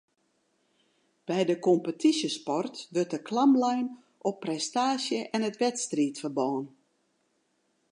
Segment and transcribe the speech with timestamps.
[1.29, 3.87] By de kompetysjesport wurdt de klam lein
[4.29, 6.63] op prestaasje en it wedstriidferbân